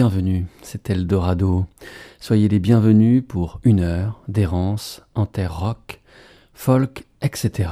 [0.00, 1.66] bienvenus, c'est Eldorado.
[2.20, 6.00] Soyez les bienvenus pour une heure d'errance en terre rock,
[6.54, 7.68] folk, etc.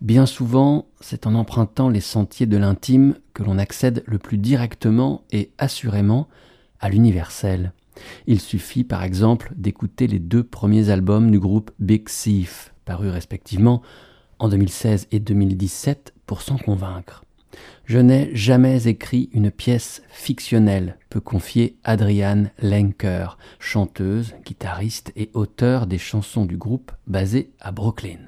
[0.00, 5.20] Bien souvent, c'est en empruntant les sentiers de l'intime que l'on accède le plus directement
[5.32, 6.28] et assurément
[6.80, 7.74] à l'universel.
[8.26, 13.82] Il suffit par exemple d'écouter les deux premiers albums du groupe Big Thief, parus respectivement
[14.38, 17.23] en 2016 et 2017 pour s'en convaincre.
[17.84, 25.86] Je n'ai jamais écrit une pièce fictionnelle, peut confier Adrienne Lenker, chanteuse, guitariste et auteur
[25.86, 28.20] des chansons du groupe basé à Brooklyn.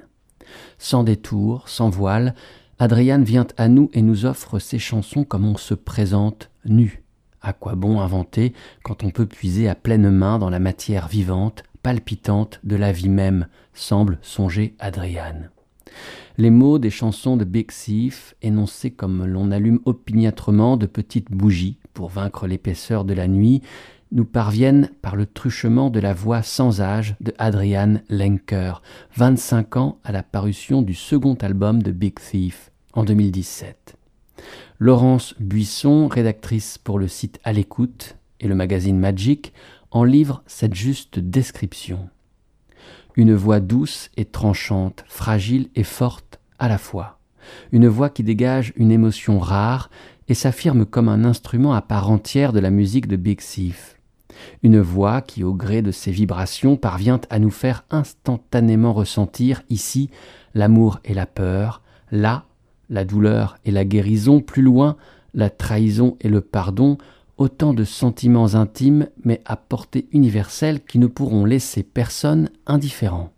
[0.79, 2.35] Sans détour, sans voile,
[2.79, 7.03] Adrienne vient à nous et nous offre ses chansons comme on se présente nu.
[7.41, 11.63] À quoi bon inventer quand on peut puiser à pleine main dans la matière vivante,
[11.83, 15.51] palpitante de la vie même, semble songer Adrienne.
[16.39, 21.79] Les mots des chansons de Big Thief, énoncés comme l'on allume opiniâtrement de petites bougies
[21.95, 23.63] pour vaincre l'épaisseur de la nuit,
[24.13, 28.83] nous parviennent par le truchement de la voix sans âge de Adrian Lenker,
[29.17, 33.97] 25 ans à la parution du second album de Big Thief en 2017.
[34.79, 39.53] Laurence Buisson, rédactrice pour le site À l'écoute et le magazine Magic,
[39.91, 42.11] en livre cette juste description
[43.17, 47.19] une voix douce et tranchante, fragile et forte à la fois,
[47.73, 49.91] une voix qui dégage une émotion rare
[50.29, 53.97] et s'affirme comme un instrument à part entière de la musique de Big Thief.
[54.63, 60.11] Une voix qui, au gré de ses vibrations, parvient à nous faire instantanément ressentir ici
[60.55, 62.45] l'amour et la peur, là
[62.89, 64.97] la douleur et la guérison, plus loin
[65.35, 66.99] la trahison et le pardon,
[67.39, 73.33] autant de sentiments intimes mais à portée universelle qui ne pourront laisser personne indifférent.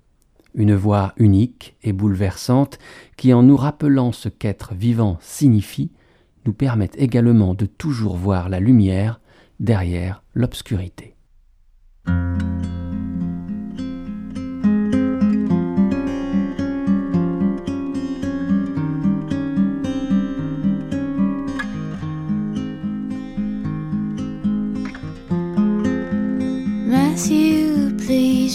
[0.55, 2.79] Une voix unique et bouleversante
[3.17, 5.91] qui, en nous rappelant ce qu'être vivant signifie,
[6.47, 9.21] nous permet également de toujours voir la lumière
[9.61, 11.15] derrière l'obscurité.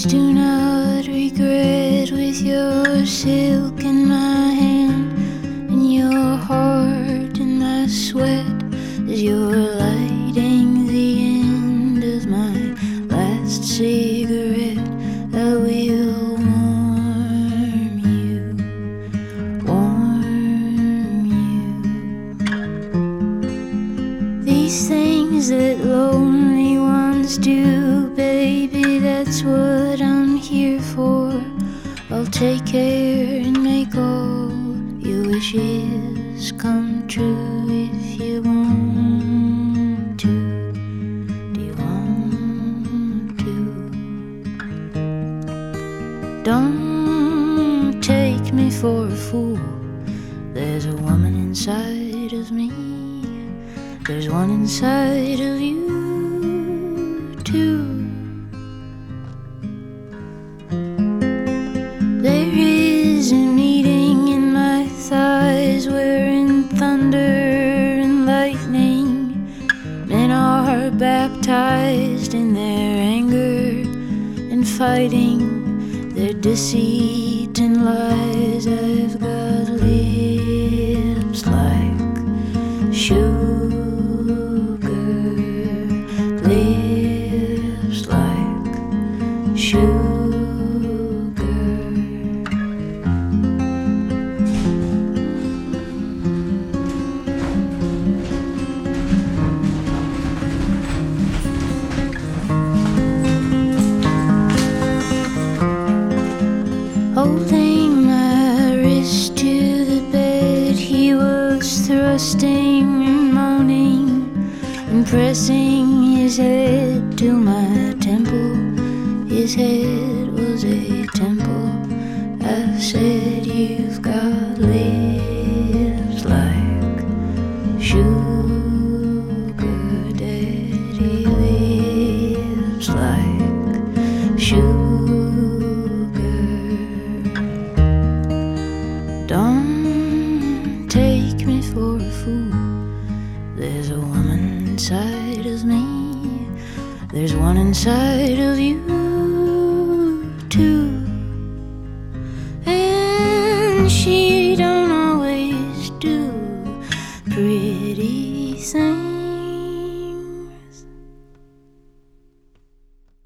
[0.05, 5.13] Do not regret with your silk in my hand
[5.71, 8.45] and your heart in my sweat
[9.09, 12.75] as you're lighting the end of my
[13.15, 14.77] last cigarette.
[15.33, 18.55] I will warm you,
[19.65, 21.25] warm
[24.35, 24.43] you.
[24.43, 29.92] These things that lonely ones do, baby, that's what
[32.43, 34.51] take care and make all
[34.99, 40.73] your wishes come true if you want to.
[41.53, 43.53] Do you want to?
[46.43, 49.61] Don't take me for a fool.
[50.53, 52.69] There's a woman inside of me.
[54.05, 57.92] There's one inside of you, too.
[76.55, 76.92] see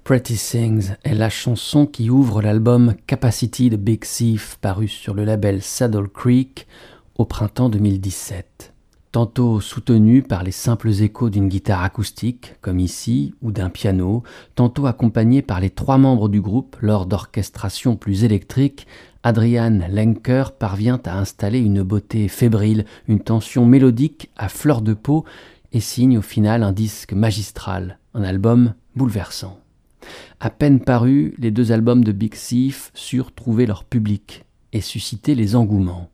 [0.08, 0.36] pretty
[1.04, 6.08] est la chanson qui ouvre l'album Capacity de Big Thief paru sur le label Saddle
[6.08, 6.66] Creek
[7.16, 8.72] au printemps 2017.
[9.18, 14.22] Tantôt soutenu par les simples échos d'une guitare acoustique, comme ici, ou d'un piano,
[14.54, 18.86] tantôt accompagné par les trois membres du groupe lors d'orchestrations plus électriques,
[19.24, 25.24] Adrian Lenker parvient à installer une beauté fébrile, une tension mélodique à fleur de peau
[25.72, 29.58] et signe au final un disque magistral, un album bouleversant.
[30.38, 35.34] À peine parus, les deux albums de Big Thief surent trouver leur public et susciter
[35.34, 36.08] les engouements.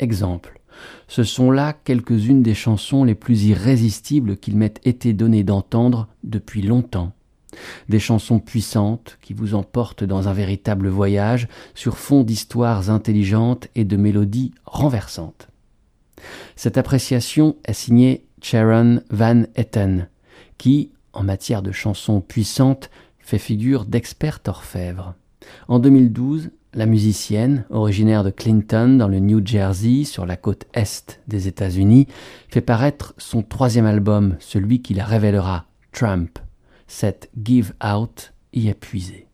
[0.00, 0.58] Exemple.
[1.08, 6.62] Ce sont là quelques-unes des chansons les plus irrésistibles qu'il m'ait été donné d'entendre depuis
[6.62, 7.12] longtemps.
[7.88, 13.84] Des chansons puissantes qui vous emportent dans un véritable voyage sur fond d'histoires intelligentes et
[13.84, 15.48] de mélodies renversantes.
[16.56, 20.08] Cette appréciation est signée Sharon Van Etten,
[20.58, 25.14] qui, en matière de chansons puissantes, fait figure d'experte orfèvre.
[25.68, 31.20] En 2012, la musicienne, originaire de Clinton dans le New Jersey, sur la côte est
[31.28, 32.08] des États-Unis,
[32.48, 36.38] fait paraître son troisième album, celui qui la révélera, Trump.
[36.86, 39.26] Cette Give Out y est puisée.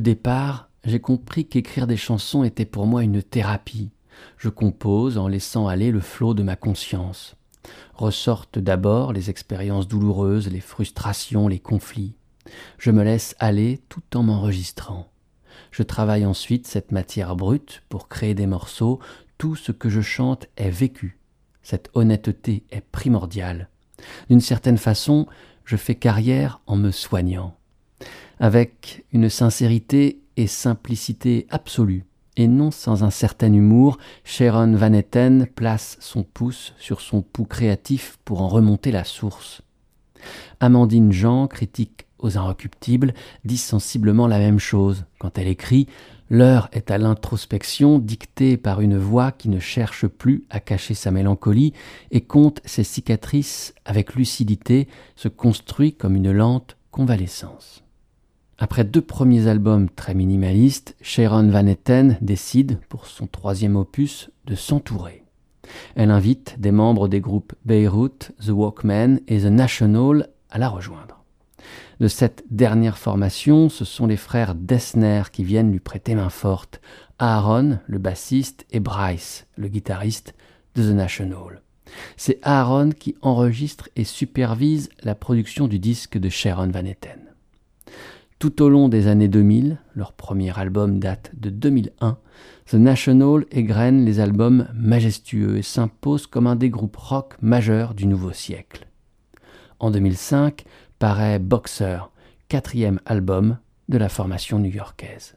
[0.00, 3.90] Départ, j'ai compris qu'écrire des chansons était pour moi une thérapie.
[4.36, 7.36] Je compose en laissant aller le flot de ma conscience.
[7.94, 12.14] Ressortent d'abord les expériences douloureuses, les frustrations, les conflits.
[12.78, 15.10] Je me laisse aller tout en m'enregistrant.
[15.70, 18.98] Je travaille ensuite cette matière brute pour créer des morceaux.
[19.38, 21.18] Tout ce que je chante est vécu.
[21.62, 23.68] Cette honnêteté est primordiale.
[24.28, 25.26] D'une certaine façon,
[25.64, 27.59] je fais carrière en me soignant.
[28.42, 32.06] Avec une sincérité et simplicité absolue,
[32.38, 37.44] et non sans un certain humour, Sharon Van Etten place son pouce sur son pouls
[37.44, 39.60] créatif pour en remonter la source.
[40.58, 43.12] Amandine Jean, critique aux Inrecuptibles,
[43.44, 45.86] dit sensiblement la même chose quand elle écrit
[46.30, 51.10] L'heure est à l'introspection dictée par une voix qui ne cherche plus à cacher sa
[51.10, 51.74] mélancolie
[52.10, 57.82] et compte ses cicatrices avec lucidité, se construit comme une lente convalescence.
[58.62, 64.54] Après deux premiers albums très minimalistes, Sharon Van Etten décide, pour son troisième opus, de
[64.54, 65.24] s'entourer.
[65.94, 71.24] Elle invite des membres des groupes Beirut, The Walkmen et The National à la rejoindre.
[72.00, 76.82] De cette dernière formation, ce sont les frères Dessner qui viennent lui prêter main forte,
[77.18, 80.34] Aaron, le bassiste, et Bryce, le guitariste
[80.74, 81.62] de The National.
[82.18, 87.29] C'est Aaron qui enregistre et supervise la production du disque de Sharon Van Etten.
[88.40, 92.16] Tout au long des années 2000, leur premier album date de 2001,
[92.70, 98.06] The National égrène les albums majestueux et s'impose comme un des groupes rock majeurs du
[98.06, 98.86] nouveau siècle.
[99.78, 100.64] En 2005
[100.98, 102.10] paraît Boxer,
[102.48, 103.58] quatrième album
[103.90, 105.36] de la formation new-yorkaise.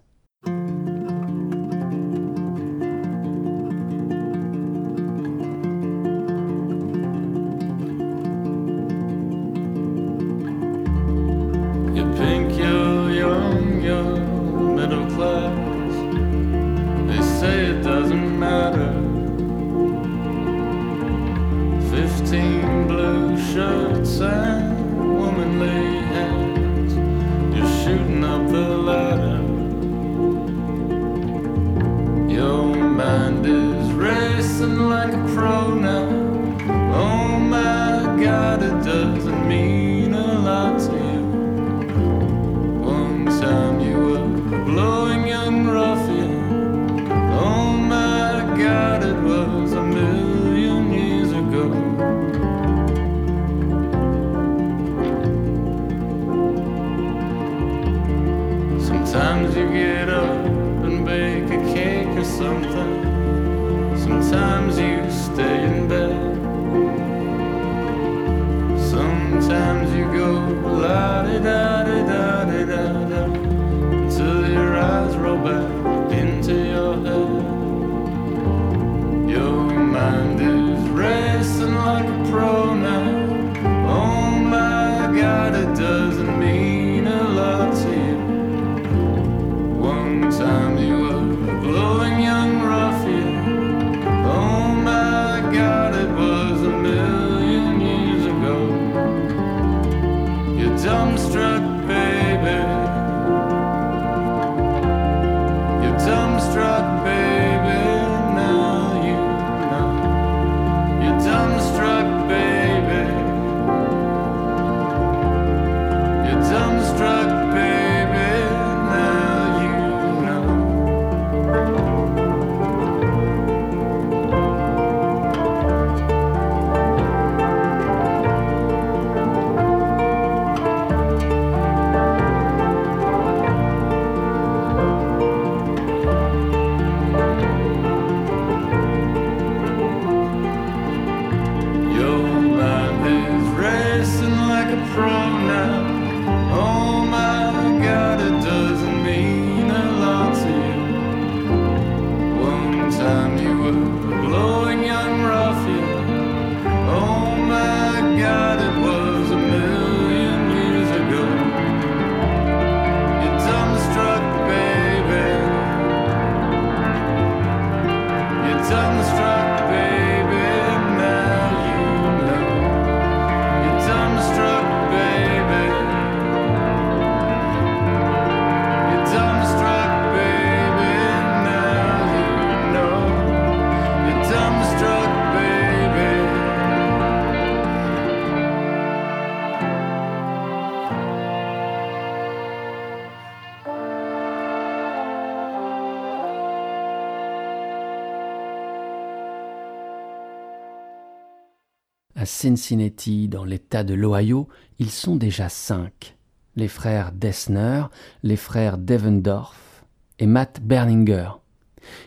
[202.23, 204.47] À Cincinnati, dans l'État de l'Ohio,
[204.79, 206.15] ils sont déjà cinq.
[206.55, 207.83] Les frères Dessner,
[208.23, 209.83] les frères Devendorf
[210.19, 211.31] et Matt Berlinger.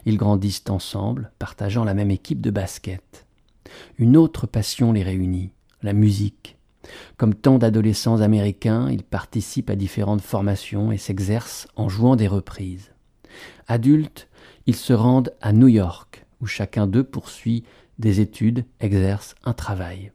[0.07, 3.27] Ils grandissent ensemble, partageant la même équipe de basket.
[3.99, 6.57] Une autre passion les réunit, la musique.
[7.19, 12.91] Comme tant d'adolescents américains, ils participent à différentes formations et s'exercent en jouant des reprises.
[13.69, 14.29] Adultes,
[14.65, 17.65] ils se rendent à New York, où chacun d'eux poursuit
[17.99, 20.13] des études, exerce un travail.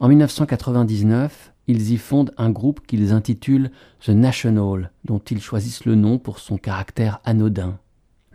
[0.00, 3.70] En 1999, ils y fondent un groupe qu'ils intitulent
[4.00, 7.78] The National, dont ils choisissent le nom pour son caractère anodin.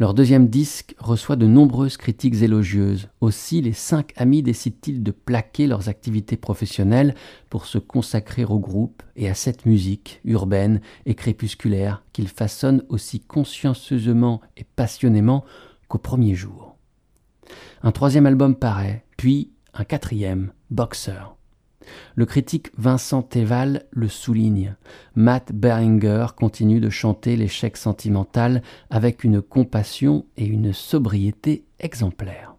[0.01, 3.09] Leur deuxième disque reçoit de nombreuses critiques élogieuses.
[3.21, 7.13] Aussi, les cinq amis décident-ils de plaquer leurs activités professionnelles
[7.51, 13.19] pour se consacrer au groupe et à cette musique urbaine et crépusculaire qu'ils façonnent aussi
[13.19, 15.45] consciencieusement et passionnément
[15.87, 16.70] qu'au premier jour.
[17.83, 21.35] Un troisième album paraît, puis un quatrième, Boxer.
[22.15, 24.75] Le critique Vincent Teval le souligne.
[25.15, 32.55] Matt Beringer continue de chanter l'échec sentimental avec une compassion et une sobriété exemplaires.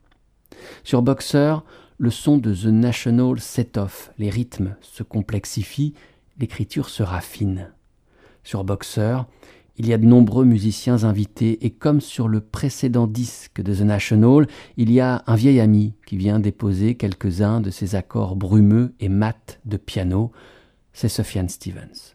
[0.85, 1.57] Sur Boxer,
[1.99, 5.95] le son de The National set off, les rythmes se complexifient,
[6.39, 7.71] l'écriture se raffine.
[8.45, 9.19] Sur Boxer,
[9.83, 13.81] il y a de nombreux musiciens invités et comme sur le précédent disque de The
[13.81, 18.95] National, il y a un vieil ami qui vient déposer quelques-uns de ses accords brumeux
[19.01, 20.31] et mat de piano,
[20.93, 22.15] c'est Sufjan Stevens.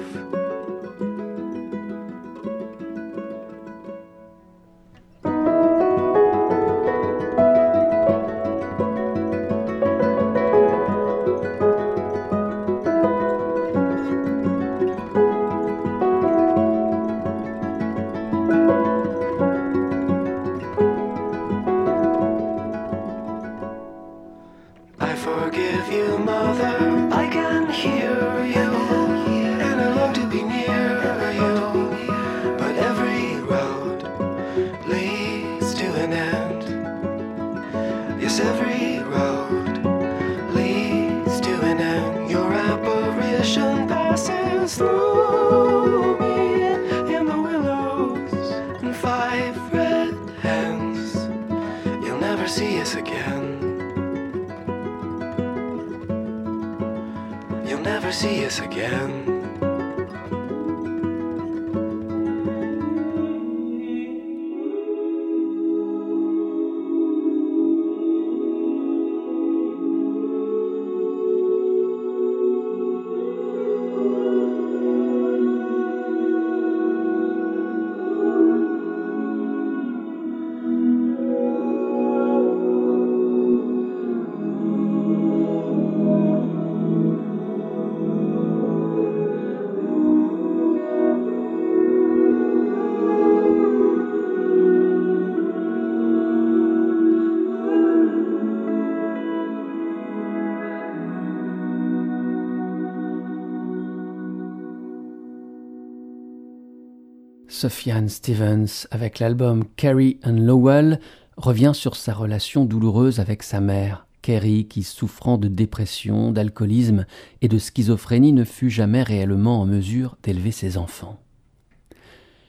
[107.61, 110.99] Sophiane Stevens, avec l'album Carrie and Lowell,
[111.37, 117.05] revient sur sa relation douloureuse avec sa mère, Carrie, qui, souffrant de dépression, d'alcoolisme
[117.43, 121.19] et de schizophrénie, ne fut jamais réellement en mesure d'élever ses enfants.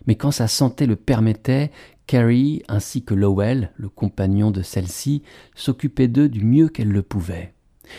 [0.07, 1.73] Mais quand sa santé le permettait,
[2.07, 5.23] Carrie, ainsi que Lowell, le compagnon de celle-ci,
[5.55, 7.53] s'occupaient d'eux du mieux qu'elle le pouvait.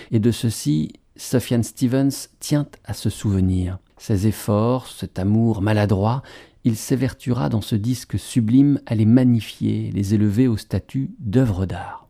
[0.09, 3.77] Et de ceci, Sophiane Stevens tient à se souvenir.
[3.99, 6.23] Ses efforts, cet amour maladroit,
[6.63, 12.07] il s'évertuera dans ce disque sublime à les magnifier, les élever au statut d'œuvre d'art.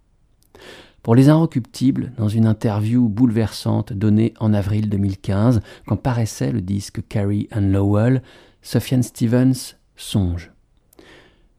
[1.01, 7.01] Pour les Inrecuptibles, dans une interview bouleversante donnée en avril 2015, quand paraissait le disque
[7.09, 8.21] Carrie and Lowell,
[8.61, 10.52] Sophiane Stevens songe.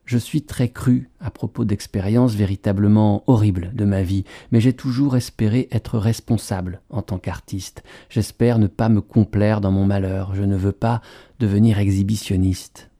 [0.05, 5.17] Je suis très cru à propos d'expériences véritablement horribles de ma vie, mais j'ai toujours
[5.17, 7.83] espéré être responsable en tant qu'artiste.
[8.11, 11.01] J'espère ne pas me complaire dans mon malheur, je ne veux pas
[11.41, 12.91] devenir exhibitionniste.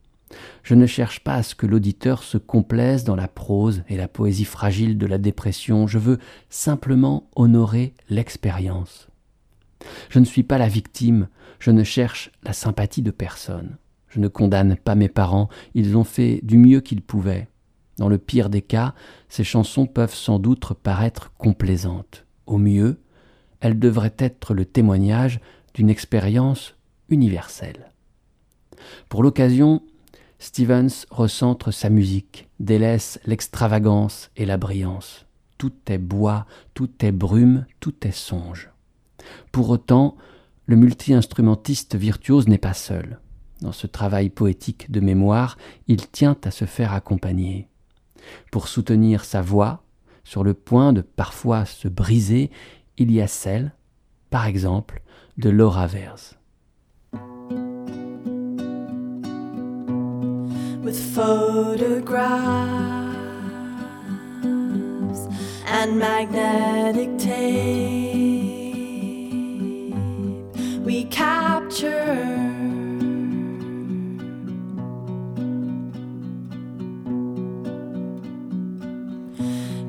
[0.63, 4.07] Je ne cherche pas à ce que l'auditeur se complaise dans la prose et la
[4.07, 6.17] poésie fragile de la dépression, je veux
[6.49, 9.07] simplement honorer l'expérience.
[10.09, 11.27] Je ne suis pas la victime,
[11.59, 13.77] je ne cherche la sympathie de personne.
[14.15, 17.49] Je ne condamne pas mes parents, ils ont fait du mieux qu'ils pouvaient.
[17.97, 18.93] Dans le pire des cas,
[19.27, 22.25] ces chansons peuvent sans doute paraître complaisantes.
[22.45, 23.01] Au mieux,
[23.59, 25.41] elles devraient être le témoignage
[25.73, 26.75] d'une expérience
[27.09, 27.91] universelle.
[29.09, 29.81] Pour l'occasion,
[30.39, 35.25] Stevens recentre sa musique, délaisse l'extravagance et la brillance.
[35.57, 38.69] Tout est bois, tout est brume, tout est songe.
[39.51, 40.15] Pour autant,
[40.67, 43.19] le multi-instrumentiste virtuose n'est pas seul.
[43.61, 47.67] Dans ce travail poétique de mémoire, il tient à se faire accompagner.
[48.51, 49.83] Pour soutenir sa voix,
[50.23, 52.51] sur le point de parfois se briser,
[52.97, 53.73] il y a celle,
[54.29, 55.01] par exemple,
[55.37, 56.35] de Laura Vers.
[60.83, 62.35] With photographs
[65.67, 67.85] and magnetic tape,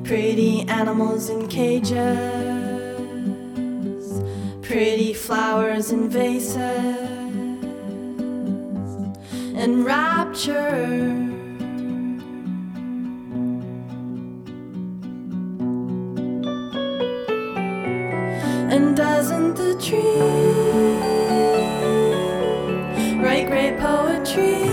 [0.07, 1.97] Pretty animals in cages,
[4.61, 6.55] pretty flowers in vases,
[9.53, 11.27] and rapture.
[18.69, 20.21] And doesn't the tree
[23.21, 24.66] write great poetry?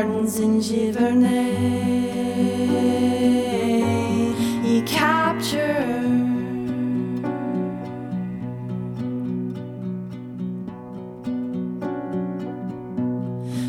[0.00, 1.50] Gardens in Giverny.
[4.64, 5.76] He captured.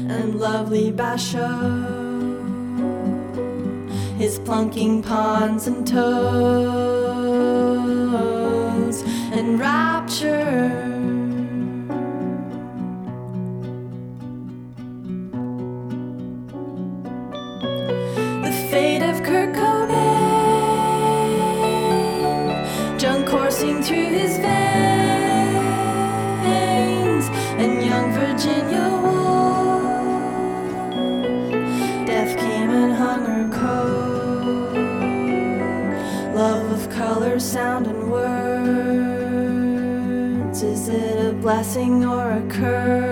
[0.09, 1.99] And lovely Basho
[4.17, 6.01] his plunking ponds and toads
[9.33, 11.00] and rapture.
[41.51, 43.10] Blessing or a curse?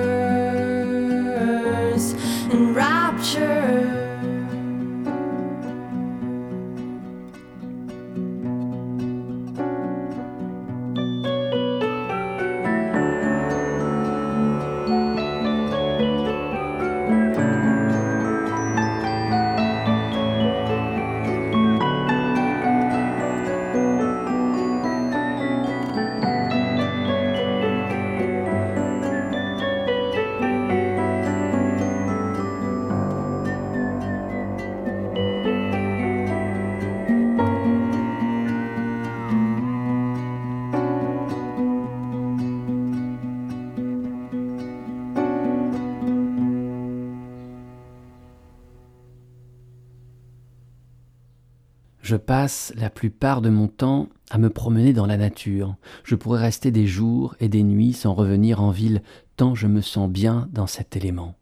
[52.10, 55.76] Je passe la plupart de mon temps à me promener dans la nature.
[56.04, 59.04] Je pourrais rester des jours et des nuits sans revenir en ville,
[59.38, 61.36] tant je me sens bien dans cet élément.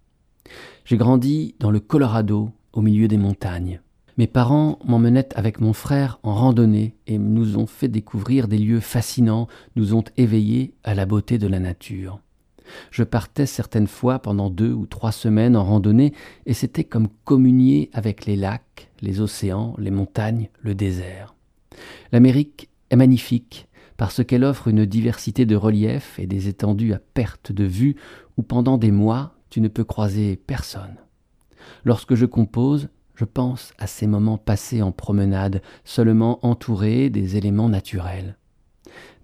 [0.84, 3.80] J'ai grandi dans le Colorado, au milieu des montagnes.
[4.18, 8.82] Mes parents m'emmenaient avec mon frère en randonnée et nous ont fait découvrir des lieux
[8.82, 12.20] fascinants, nous ont éveillés à la beauté de la nature.
[12.92, 16.12] Je partais certaines fois pendant deux ou trois semaines en randonnée
[16.46, 21.36] et c'était comme communier avec les lacs, les océans, les montagnes, le désert.
[22.12, 27.52] L'Amérique est magnifique parce qu'elle offre une diversité de reliefs et des étendues à perte
[27.52, 27.96] de vue
[28.38, 30.98] où pendant des mois tu ne peux croiser personne.
[31.84, 37.70] Lorsque je compose, je pense à ces moments passés en promenade, seulement entourés des éléments
[37.70, 38.38] naturels.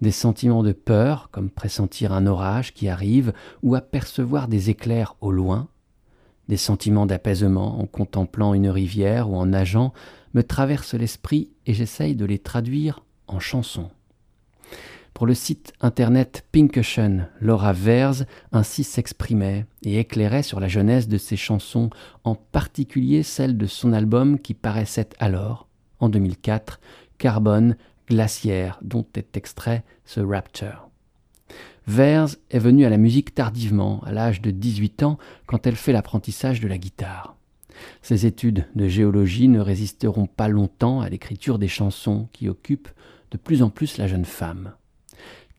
[0.00, 3.32] Des sentiments de peur, comme pressentir un orage qui arrive
[3.62, 5.68] ou apercevoir des éclairs au loin,
[6.48, 9.92] des sentiments d'apaisement en contemplant une rivière ou en nageant,
[10.34, 13.90] me traversent l'esprit et j'essaye de les traduire en chansons.
[15.14, 16.44] Pour le site internet
[16.76, 21.90] Ocean, Laura Vers ainsi s'exprimait et éclairait sur la jeunesse de ses chansons,
[22.24, 25.68] en particulier celle de son album qui paraissait alors,
[26.00, 26.80] en 2004,
[27.18, 27.76] Carbone
[28.08, 30.88] Glaciaire, dont est extrait ce Rapture.
[31.86, 35.92] Vers est venue à la musique tardivement, à l'âge de 18 ans, quand elle fait
[35.92, 37.36] l'apprentissage de la guitare.
[38.02, 42.88] Ses études de géologie ne résisteront pas longtemps à l'écriture des chansons qui occupent
[43.30, 44.72] de plus en plus la jeune femme.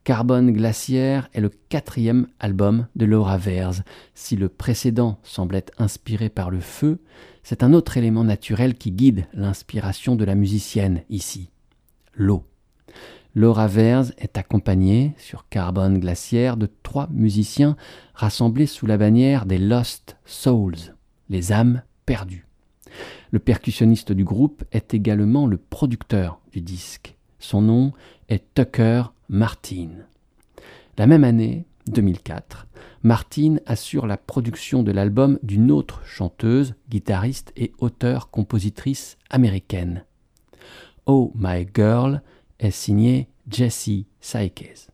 [0.04, 3.82] Carbone Glaciaire est le quatrième album de Laura Vers.
[4.14, 7.00] Si le précédent semblait inspiré par le feu,
[7.44, 11.50] c'est un autre élément naturel qui guide l'inspiration de la musicienne ici,
[12.14, 12.46] l'eau.
[13.38, 17.76] Laura Vers est accompagnée sur Carbone Glaciaire de trois musiciens
[18.14, 20.96] rassemblés sous la bannière des Lost Souls,
[21.30, 22.48] les âmes perdues.
[23.32, 27.18] Le percussionniste du groupe est également le producteur du disque.
[27.38, 27.92] Son nom
[28.30, 29.90] est Tucker Martin.
[30.98, 32.68] La même année, 2004,
[33.04, 40.06] Martin assure la production de l'album d'une autre chanteuse, guitariste et auteure-compositrice américaine.
[41.06, 42.22] Oh My Girl
[42.60, 44.90] est signée Jessie Sykes.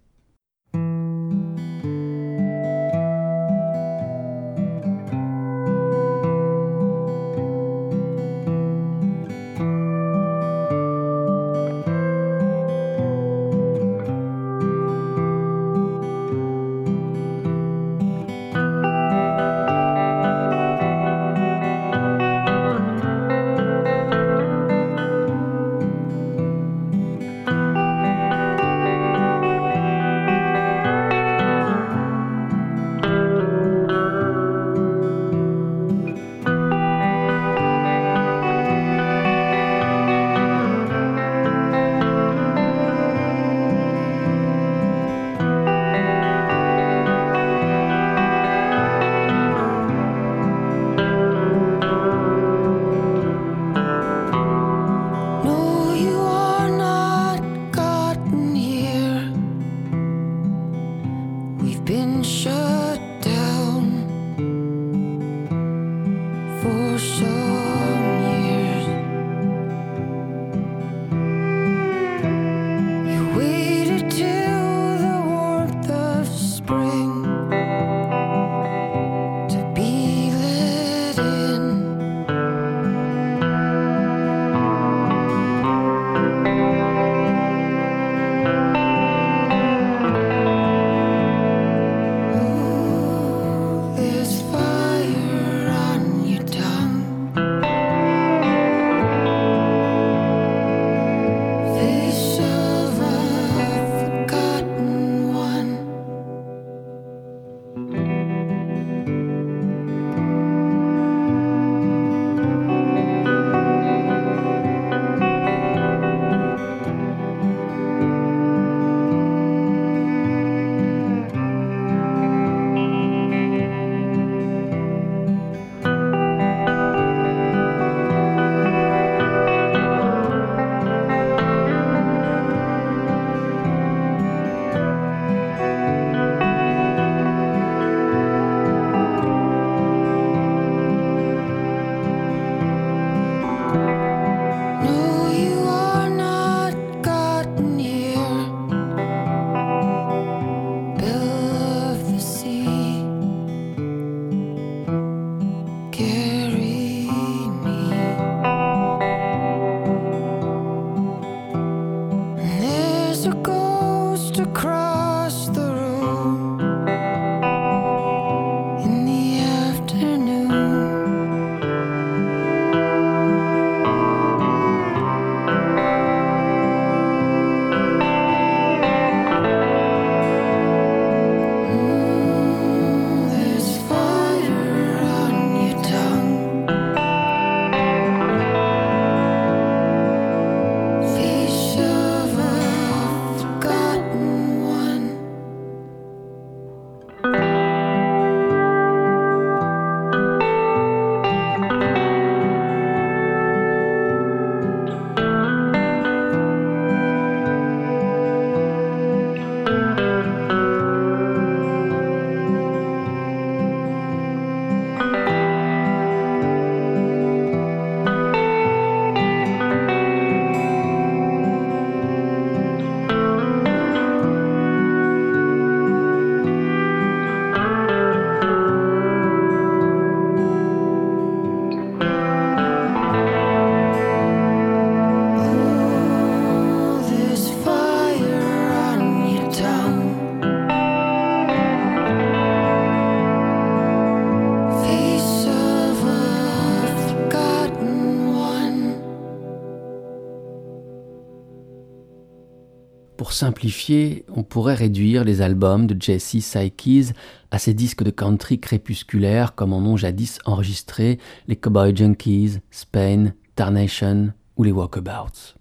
[254.36, 257.14] On pourrait réduire les albums de Jesse Sykes
[257.52, 263.34] à ces disques de country crépusculaires comme en ont jadis enregistré les Cowboy Junkies, Spain,
[263.56, 265.56] Tarnation ou les Walkabouts.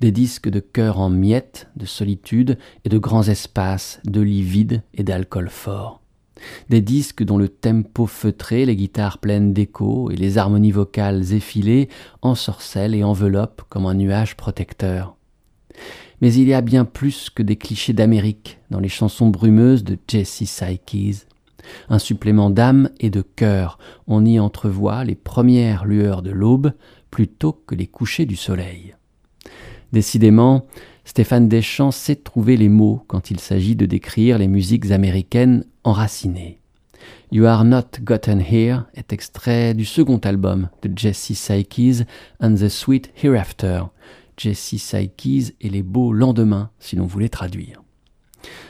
[0.00, 4.82] Des disques de cœur en miettes, de solitude et de grands espaces, de lits vides
[4.94, 6.00] et d'alcool fort.
[6.68, 11.88] Des disques dont le tempo feutré, les guitares pleines d'écho et les harmonies vocales effilées
[12.22, 15.16] ensorcellent et enveloppent comme un nuage protecteur.
[16.20, 19.98] Mais il y a bien plus que des clichés d'Amérique dans les chansons brumeuses de
[20.06, 21.26] Jesse Sykes.
[21.88, 26.72] Un supplément d'âme et de cœur, on y entrevoit les premières lueurs de l'aube
[27.10, 28.94] plutôt que les couchers du soleil.
[29.92, 30.66] Décidément,
[31.04, 36.60] Stéphane Deschamps sait trouver les mots quand il s'agit de décrire les musiques américaines enracinées.
[37.32, 42.04] You Are Not Gotten Here est extrait du second album de Jesse Sykes
[42.40, 43.84] and the Sweet Hereafter,
[44.40, 47.82] Jesse Sykes et les beaux lendemains, si l'on voulait traduire.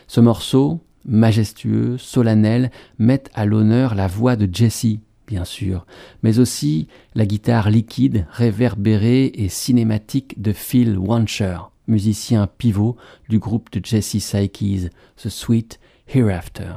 [0.08, 4.98] Ce morceau, majestueux, solennel, met à l'honneur la voix de Jesse,
[5.28, 5.86] bien sûr,
[6.24, 12.96] mais aussi la guitare liquide, réverbérée et cinématique de Phil Wancher, musicien pivot
[13.28, 16.72] du groupe de Jesse Sykes, The Sweet Hereafter.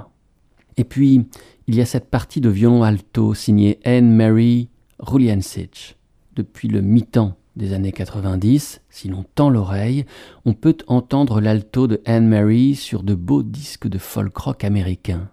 [0.77, 1.25] Et puis,
[1.65, 4.69] il y a cette partie de violon alto signée Anne Mary
[4.99, 5.97] Ruliancic.
[6.35, 10.05] Depuis le mi-temps des années 90, si l'on tend l'oreille,
[10.45, 15.29] on peut entendre l'alto de Anne Mary sur de beaux disques de folk rock américains.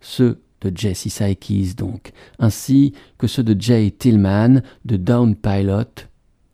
[0.00, 6.06] Ceux de Jesse Sykes donc, ainsi que ceux de Jay Tillman, de Down Pilot,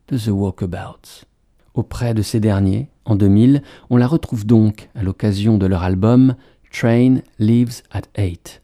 [0.09, 1.26] de The Walkabouts.
[1.74, 6.34] Auprès de ces derniers, en 2000, on la retrouve donc à l'occasion de leur album
[6.72, 8.62] Train Lives at Eight.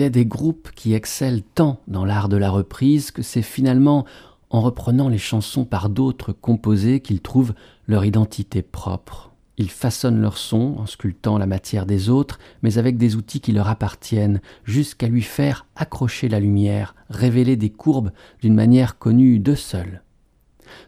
[0.00, 4.06] Il est des groupes qui excellent tant dans l'art de la reprise que c'est finalement
[4.48, 7.52] en reprenant les chansons par d'autres composés qu'ils trouvent
[7.86, 9.30] leur identité propre.
[9.58, 13.52] Ils façonnent leur son en sculptant la matière des autres, mais avec des outils qui
[13.52, 19.54] leur appartiennent, jusqu'à lui faire accrocher la lumière, révéler des courbes d'une manière connue d'eux
[19.54, 20.02] seuls.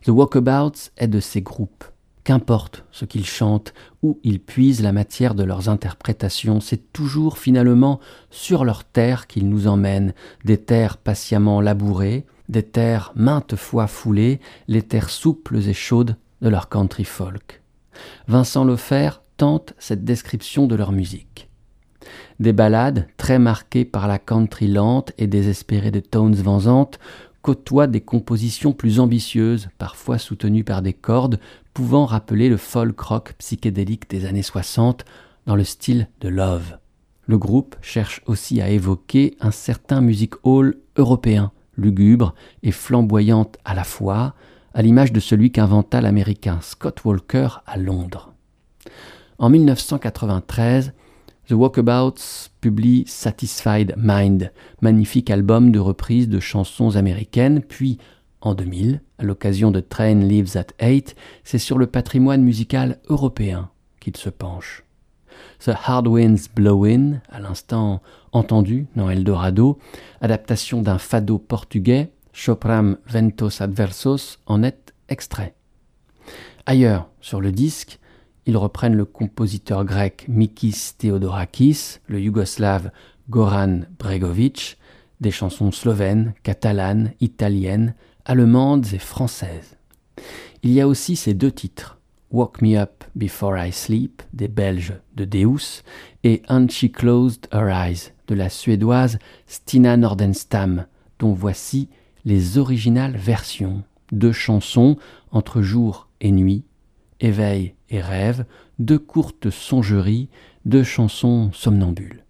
[0.06, 1.84] The Walkabouts est de ces groupes.
[2.24, 7.98] Qu'importe ce qu'ils chantent, où ils puisent la matière de leurs interprétations, c'est toujours finalement
[8.30, 10.14] sur leurs terres qu'ils nous emmènent,
[10.44, 16.48] des terres patiemment labourées, des terres maintes fois foulées, les terres souples et chaudes de
[16.48, 17.62] leur country folk.
[18.28, 21.48] Vincent Lefer tente cette description de leur musique.
[22.38, 26.88] Des ballades très marquées par la country lente et désespérée de Tones Van
[27.42, 31.40] côtoient des compositions plus ambitieuses, parfois soutenues par des cordes,
[31.74, 35.04] pouvant rappeler le folk rock psychédélique des années 60
[35.46, 36.78] dans le style de Love.
[37.26, 43.74] Le groupe cherche aussi à évoquer un certain music hall européen, lugubre et flamboyante à
[43.74, 44.34] la fois,
[44.74, 48.34] à l'image de celui qu'inventa l'américain Scott Walker à Londres.
[49.38, 50.92] En 1993,
[51.48, 57.98] The Walkabouts publie Satisfied Mind, magnifique album de reprise de chansons américaines, puis
[58.43, 63.70] en 2000, à l'occasion de Train Lives at Eight, c'est sur le patrimoine musical européen
[64.01, 64.84] qu'il se penche.
[65.64, 69.78] The Hard Winds Blowin, à l'instant entendu dans Eldorado,
[70.20, 75.55] adaptation d'un fado portugais, Chopram Ventos Adversos, en est extrait.
[76.66, 77.99] Ailleurs, sur le disque,
[78.47, 82.90] ils reprennent le compositeur grec Mikis Theodorakis, le yougoslave
[83.30, 84.78] Goran Bregovic,
[85.20, 89.76] des chansons slovènes, catalanes, italiennes, allemandes et françaises.
[90.62, 91.98] Il y a aussi ces deux titres,
[92.30, 95.82] Walk Me Up Before I Sleep des Belges de Deus
[96.24, 100.86] et And She Closed Her Eyes de la Suédoise Stina Nordenstam,
[101.18, 101.88] dont voici
[102.24, 104.96] les originales versions, deux chansons
[105.30, 106.64] entre jour et nuit,
[107.20, 108.44] éveil et rêve,
[108.78, 110.28] deux courtes songeries,
[110.64, 112.24] deux chansons somnambules.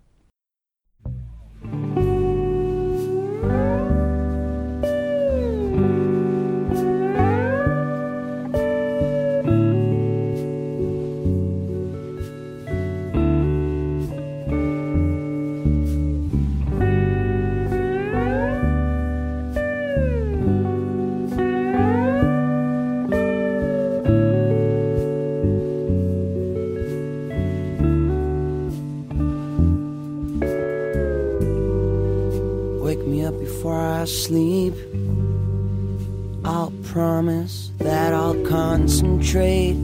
[34.02, 34.74] I sleep.
[36.44, 39.76] I'll promise that I'll concentrate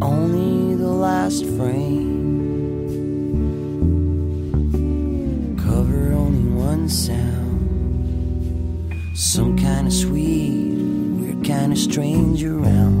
[0.00, 2.14] only the last frame.
[5.58, 7.60] Cover only one sound.
[9.14, 10.78] Some kind of sweet,
[11.18, 12.93] weird kind kinda strange around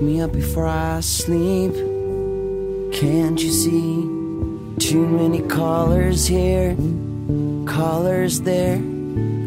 [0.00, 1.74] Me up before I sleep.
[2.94, 4.00] Can't you see?
[4.78, 6.74] Too many colors here,
[7.66, 8.78] colors there,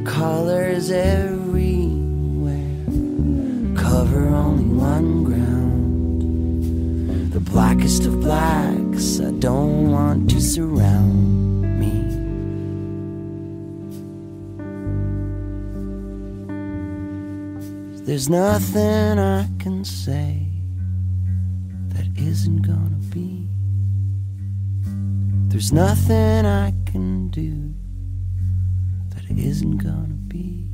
[0.06, 2.86] colors everywhere.
[3.76, 6.22] Cover only one ground.
[7.34, 11.43] The blackest of blacks, I don't want to surround
[18.06, 20.46] There's nothing I can say
[21.88, 23.48] that isn't gonna be.
[25.48, 27.74] There's nothing I can do
[29.16, 30.68] that isn't gonna be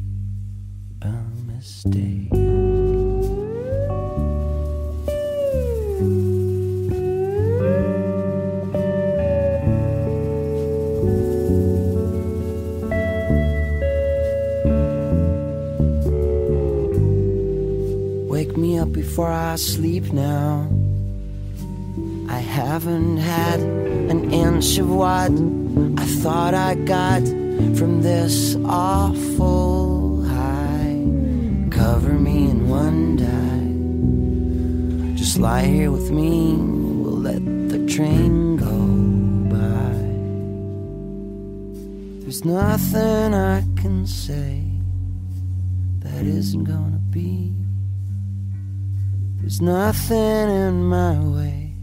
[1.04, 1.14] a
[1.46, 2.69] mistake.
[18.50, 20.68] Wake me up before I sleep now.
[22.28, 25.32] I haven't had an inch of what
[26.02, 27.22] I thought I got
[27.78, 31.06] from this awful high.
[31.70, 35.16] Cover me in one dye.
[35.16, 38.78] Just lie here with me, we'll let the train go
[39.54, 39.94] by.
[42.24, 44.64] There's nothing I can say
[46.00, 47.49] that isn't gonna be.
[49.50, 51.74] There's nothing in my way.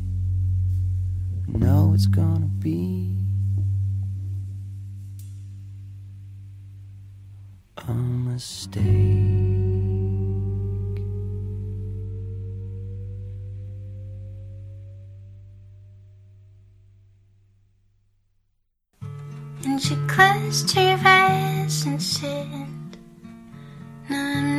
[1.49, 3.19] No, it's gonna be
[7.77, 8.85] a mistake.
[19.65, 22.97] And she closed her eyes and said,
[24.09, 24.56] No, I'm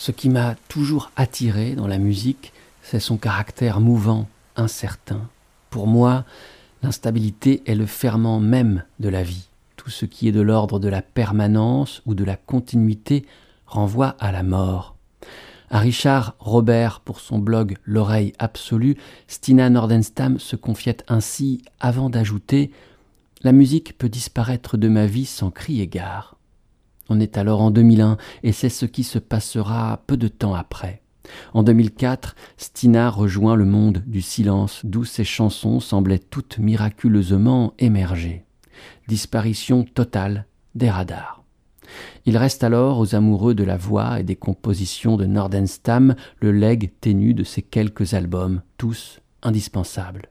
[0.00, 5.28] Ce qui m'a toujours attiré dans la musique, c'est son caractère mouvant, incertain.
[5.68, 6.24] Pour moi,
[6.82, 9.50] l'instabilité est le ferment même de la vie.
[9.76, 13.26] Tout ce qui est de l'ordre de la permanence ou de la continuité
[13.66, 14.96] renvoie à la mort.
[15.68, 18.96] À Richard Robert, pour son blog L'oreille absolue,
[19.28, 22.70] Stina Nordenstam se confiait ainsi avant d'ajouter
[23.42, 26.39] La musique peut disparaître de ma vie sans cri égard.
[27.10, 31.02] On est alors en 2001 et c'est ce qui se passera peu de temps après.
[31.54, 38.44] En 2004, Stina rejoint le monde du silence d'où ses chansons semblaient toutes miraculeusement émerger.
[39.08, 40.46] Disparition totale
[40.76, 41.42] des radars.
[42.26, 46.92] Il reste alors aux amoureux de la voix et des compositions de Nordenstam le legs
[47.00, 50.28] ténu de ces quelques albums, tous indispensables.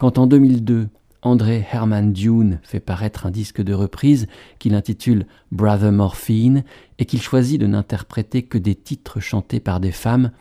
[0.00, 0.88] Quand en 2002,
[1.22, 4.26] André Herman Dune fait paraître un disque de reprise
[4.58, 6.64] qu'il intitule Brother Morphine
[6.98, 10.32] et qu'il choisit de n'interpréter que des titres chantés par des femmes,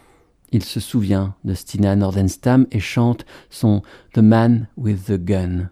[0.51, 5.69] il se souvient de Stina Nordenstam et chante son The Man with the Gun.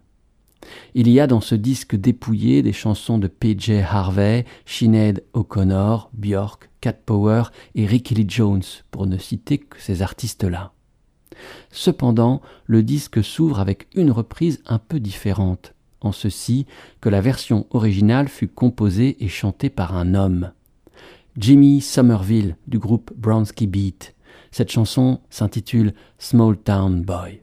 [0.94, 3.80] Il y a dans ce disque dépouillé des chansons de P.J.
[3.80, 7.44] Harvey, Sinead O'Connor, Björk, Cat Power
[7.76, 10.74] et Ricky Lee Jones, pour ne citer que ces artistes-là.
[11.72, 16.66] Cependant, le disque s'ouvre avec une reprise un peu différente, en ceci
[17.02, 20.52] que la version originale fut composée et chantée par un homme.
[21.38, 24.16] Jimmy Somerville du groupe Brownsky Beat.
[24.52, 27.42] Cette chanson s'intitule Small Town Boy.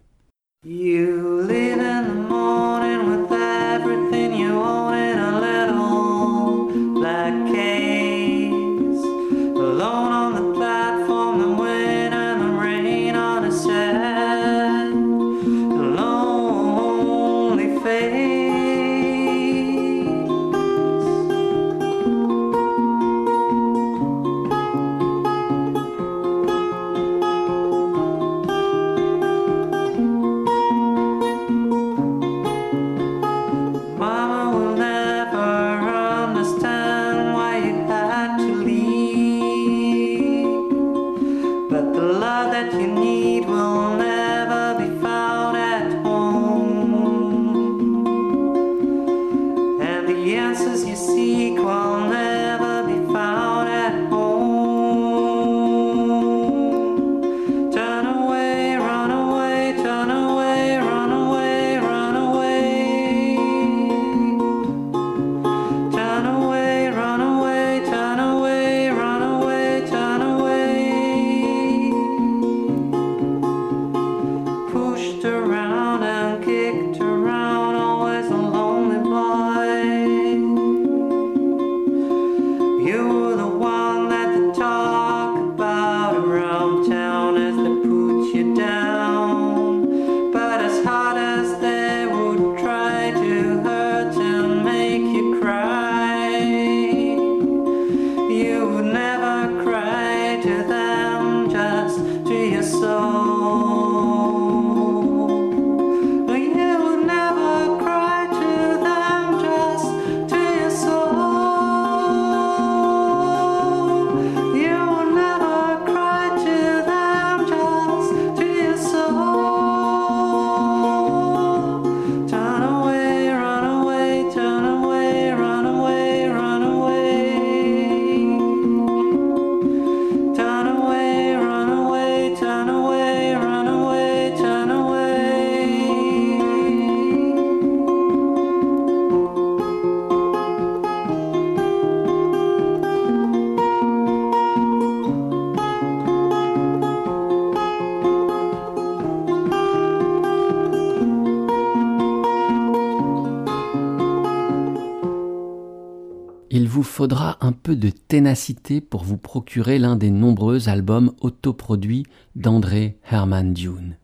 [158.17, 163.99] Ténacité pour vous procurer l'un des nombreux albums autoproduits d'André Herman Dune.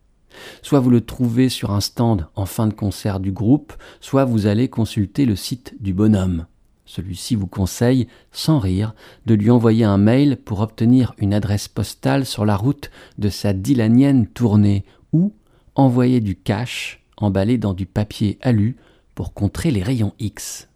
[0.60, 4.46] Soit vous le trouvez sur un stand en fin de concert du groupe, soit vous
[4.46, 6.44] allez consulter le site du bonhomme.
[6.84, 8.94] Celui-ci vous conseille, sans rire,
[9.24, 13.54] de lui envoyer un mail pour obtenir une adresse postale sur la route de sa
[13.54, 14.84] dylanienne tournée
[15.14, 15.32] ou
[15.74, 18.76] envoyer du cash emballé dans du papier alu
[19.14, 20.68] pour contrer les rayons X.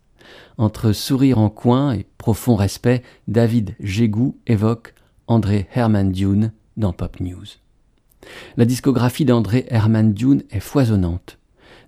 [0.58, 4.94] Entre sourire en coin et profond respect, David Gégou évoque
[5.26, 7.46] André Herman Dune dans Pop News.
[8.56, 11.38] La discographie d'André Herman Dune est foisonnante.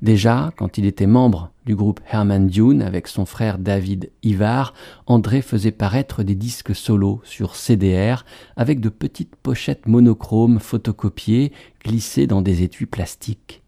[0.03, 4.73] Déjà, quand il était membre du groupe Herman Dune avec son frère David Ivar,
[5.07, 8.25] André faisait paraître des disques solos sur CDR
[8.57, 11.53] avec de petites pochettes monochromes photocopiées
[11.85, 13.63] glissées dans des étuis plastiques.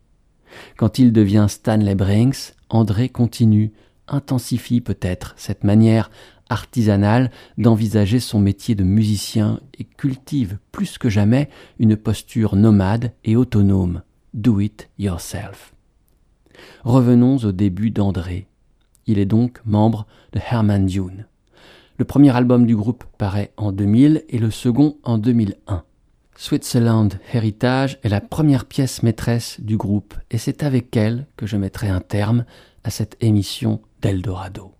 [0.76, 3.72] Quand il devient Stanley Brinks, André continue
[4.10, 6.10] intensifie peut-être cette manière
[6.50, 11.48] artisanale d'envisager son métier de musicien et cultive plus que jamais
[11.78, 14.02] une posture nomade et autonome.
[14.34, 15.74] Do it yourself.
[16.84, 18.46] Revenons au début d'André.
[19.06, 21.26] Il est donc membre de Herman Dune.
[21.98, 25.84] Le premier album du groupe paraît en 2000 et le second en 2001.
[26.36, 31.58] Switzerland Heritage est la première pièce maîtresse du groupe et c'est avec elle que je
[31.58, 32.44] mettrai un terme
[32.84, 34.72] à cette émission d'Eldorado.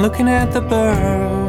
[0.02, 1.45] looking at the bird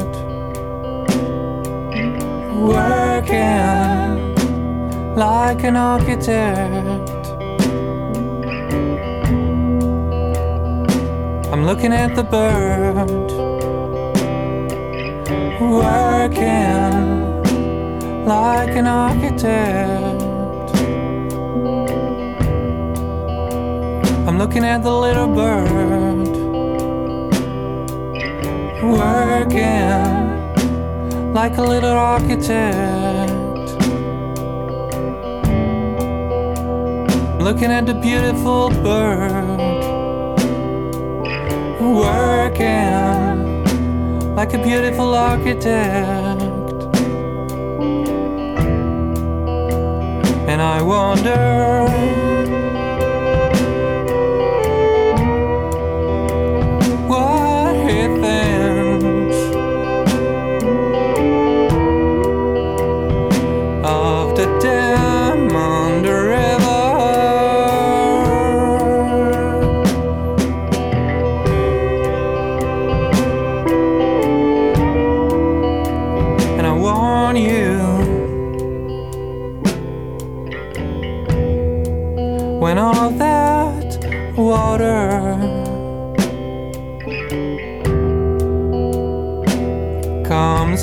[5.58, 7.10] like an architect.
[11.52, 13.10] I'm looking at the bird
[15.60, 16.94] working
[18.24, 20.22] like an architect.
[24.28, 26.28] I'm looking at the little bird
[28.82, 30.18] working
[31.34, 32.97] like a little architect.
[37.48, 39.58] Looking at the beautiful bird
[41.80, 43.64] working
[44.34, 46.42] like a beautiful architect.
[50.46, 52.17] And I wonder.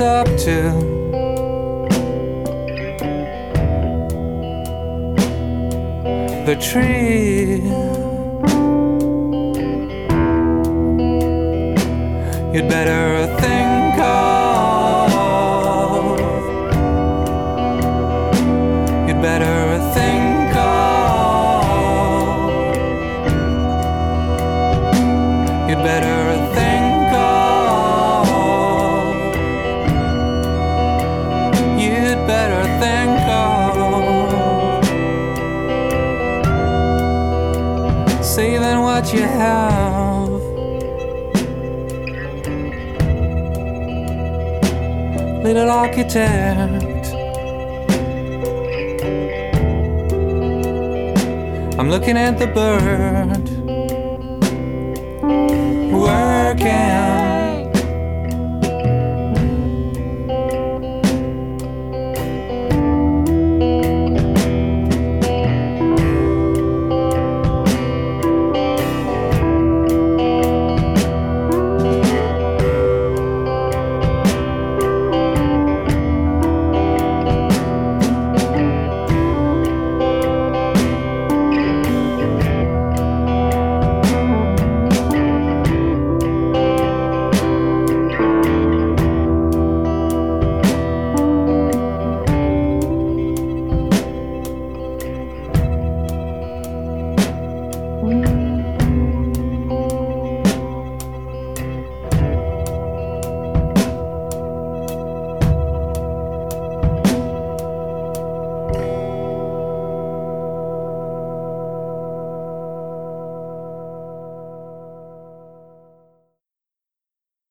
[0.01, 0.71] Up to
[6.45, 7.61] the tree.
[12.53, 13.04] You'd better
[45.75, 47.05] architect.
[51.77, 53.45] I'm looking at the bird
[55.91, 57.24] working.